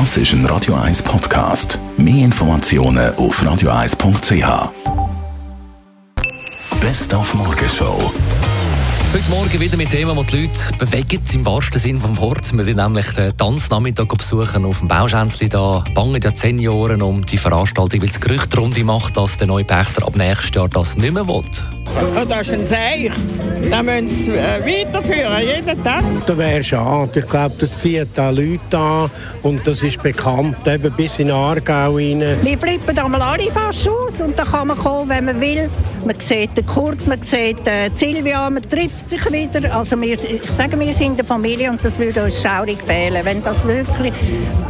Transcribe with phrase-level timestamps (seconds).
[0.00, 1.78] Das ist ein Radio 1 Podcast.
[1.96, 4.72] Mehr Informationen auf radio1.ch.
[6.80, 8.12] Best auf Morgenshow.
[9.12, 12.52] Heute Morgen wieder mit Themen, die die Leute bewegen, im wahrsten Sinne des Wortes.
[12.52, 15.48] Wir sind nämlich den Tanznachmittag besuchen auf dem Bauschänzli.
[15.48, 19.62] Da bangen ja zehn Jahre um die Veranstaltung, weil es Gerüchterunde macht, dass der neue
[19.64, 21.44] Pächter ab nächstes Jahr das nicht mehr will.
[21.94, 23.10] Ja, das ist ein Seich.
[23.70, 26.02] Da müssen sie äh, weiterführen, jeden Tag.
[26.26, 27.20] Das wäre schade.
[27.20, 29.10] Ich glaube, das zieht da Leute an
[29.42, 32.22] und das ist bekannt, eben bis in Aargau rein.
[32.42, 35.70] Wir flippen einmal alle fast aus und dann kann man kommen, wenn man will.
[36.04, 39.74] Man sieht den Kurt, man sieht äh, Silvia, man trifft sich wieder.
[39.74, 43.42] Also wir, ich sage, wir sind eine Familie und das würde uns schaurig fehlen, wenn
[43.42, 44.12] das wirklich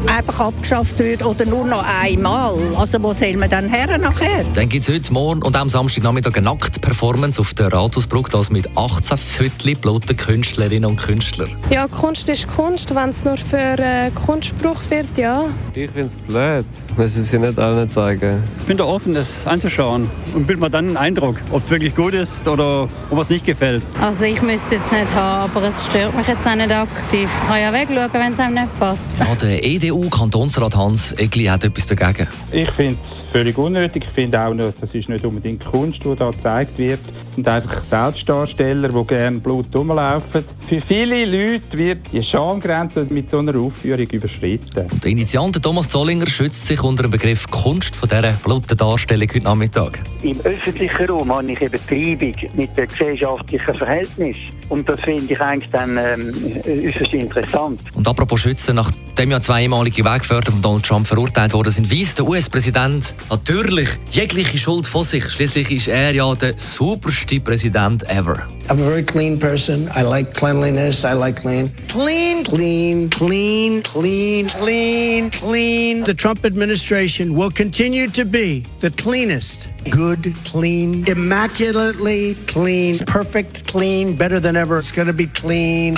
[0.06, 2.54] einfach abgeschafft wird oder nur noch einmal.
[2.77, 4.44] Also wo soll man dann her nachher?
[4.54, 8.68] Dann gibt es heute Morgen und am Samstagnachmittag eine Nacktperformance auf der Rathausbrücke, das mit
[8.77, 11.48] 18 Viertel blutigen Künstlerinnen und Künstlern.
[11.70, 15.45] Ja, Kunst ist Kunst, wenn es nur für äh, Kunst gebraucht wird, ja.
[15.74, 18.42] Ich finde es blöd, weil sie nicht allen zeigen.
[18.58, 21.94] Ich bin da offen, das anzuschauen und bildet mir dann einen Eindruck, ob es wirklich
[21.94, 23.84] gut ist oder ob es nicht gefällt.
[24.00, 27.31] Also ich müsste es jetzt nicht haben, aber es stört mich jetzt auch nicht aktiv.
[27.42, 29.05] Ich kann ja wegschauen, wenn es einem nicht passt.
[29.20, 32.27] Ja, der EDU-Kantonsrat Hans Egli hat etwas dagegen.
[32.50, 34.05] Ich finde es völlig unnötig.
[34.06, 37.00] Ich finde auch, noch, das ist nicht unbedingt Kunst, die da gezeigt wird.
[37.34, 40.44] Sind einfach Selbstdarsteller, die gerne Blut rumlaufen.
[40.69, 44.86] Für viele Leute wird die Schamgrenze mit so einer Aufführung überschritten.
[45.02, 49.42] Der Initiant Thomas Zollinger schützt sich unter dem Begriff Kunst von dieser blutigen Darstellung heute
[49.42, 49.98] Nachmittag.
[50.22, 54.36] Im öffentlichen Raum habe ich eben Treibung mit dem gesellschaftlichen Verhältnis.
[54.69, 56.32] Und das finde ich eigentlich dann ähm,
[56.66, 57.80] äußerst interessant.
[57.94, 58.80] Und apropos Schützen,
[59.14, 63.88] nachdem ja zwei ehemalige Weggefährte von Donald Trump verurteilt worden sind, weist der US-Präsident natürlich
[64.10, 65.30] jegliche Schuld von sich.
[65.30, 68.48] Schließlich ist er ja der superste Präsident ever.
[68.68, 69.88] I'm a very clean person.
[69.94, 71.04] I like cleanliness.
[71.04, 71.70] I like clean.
[71.86, 76.02] Clean, clean, clean, clean, clean, clean.
[76.02, 79.68] The Trump administration will continue to be the cleanest.
[79.90, 84.80] Good, clean, immaculately clean, perfect clean, better than ever.
[84.80, 85.94] It's going to be clean.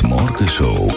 [0.00, 0.90] Die Morgenshow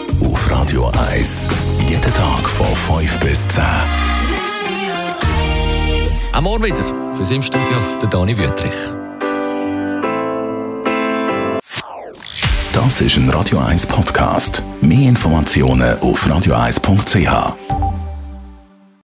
[6.36, 6.84] Am Morgen wieder.
[7.16, 8.74] Für Sie im Studio der Dani Wüttrich.
[12.74, 14.62] Das ist ein Radio 1 Podcast.
[14.82, 17.85] Mehr Informationen auf radio1.ch.